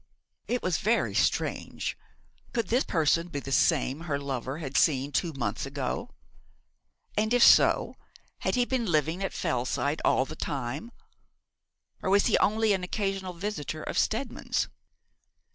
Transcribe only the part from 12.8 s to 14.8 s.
occasional visitor of Steadman's?